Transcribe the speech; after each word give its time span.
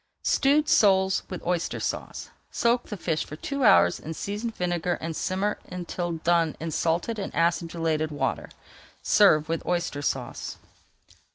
STEWED 0.23 0.67
SOLES 0.67 1.21
WITH 1.29 1.45
OYSTER 1.45 1.79
SAUCE 1.79 2.31
Soak 2.49 2.87
the 2.89 2.97
fish 2.97 3.23
for 3.23 3.35
two 3.35 3.63
hours 3.63 3.99
in 3.99 4.15
seasoned 4.15 4.55
vinegar 4.55 4.95
and 4.99 5.15
simmer 5.15 5.59
until 5.67 6.13
done 6.13 6.55
in 6.59 6.71
salted 6.71 7.19
and 7.19 7.31
acidulated 7.35 8.09
water. 8.09 8.49
Serve 9.03 9.47
with 9.47 9.63
Oyster 9.63 10.01
Sauce. 10.01 10.57